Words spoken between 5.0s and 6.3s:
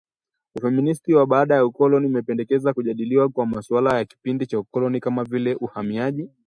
vile, uhamiaji